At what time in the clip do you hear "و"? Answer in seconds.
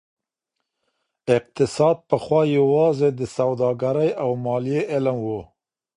5.25-5.27